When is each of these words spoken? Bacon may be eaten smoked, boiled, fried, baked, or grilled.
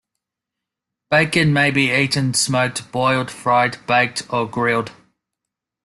Bacon 1.11 1.53
may 1.53 1.69
be 1.69 1.91
eaten 1.93 2.33
smoked, 2.33 2.91
boiled, 2.91 3.29
fried, 3.29 3.77
baked, 3.85 4.23
or 4.33 4.47
grilled. 4.49 4.91